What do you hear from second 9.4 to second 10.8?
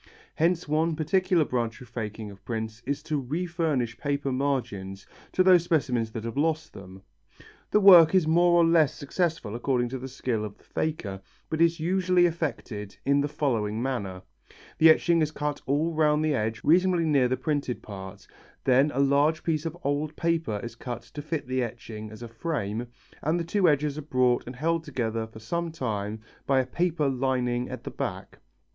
according to the skill of the